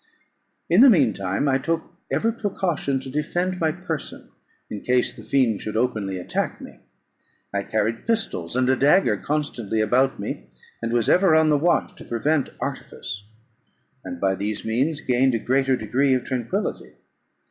In 0.67 0.81
the 0.81 0.89
mean 0.89 1.13
time 1.13 1.47
I 1.47 1.59
took 1.59 1.83
every 2.11 2.33
precaution 2.33 2.99
to 3.01 3.11
defend 3.11 3.59
my 3.59 3.71
person, 3.71 4.31
in 4.67 4.81
case 4.81 5.13
the 5.13 5.21
fiend 5.21 5.61
should 5.61 5.77
openly 5.77 6.17
attack 6.17 6.59
me. 6.59 6.79
I 7.53 7.61
carried 7.61 8.07
pistols 8.07 8.55
and 8.55 8.67
a 8.67 8.75
dagger 8.75 9.15
constantly 9.15 9.79
about 9.79 10.19
me, 10.19 10.47
and 10.81 10.91
was 10.91 11.07
ever 11.07 11.35
on 11.35 11.49
the 11.49 11.55
watch 11.59 11.93
to 11.97 12.03
prevent 12.03 12.49
artifice; 12.59 13.29
and 14.03 14.19
by 14.19 14.33
these 14.33 14.65
means 14.65 15.01
gained 15.01 15.35
a 15.35 15.37
greater 15.37 15.75
degree 15.77 16.15
of 16.15 16.23
tranquillity. 16.23 16.93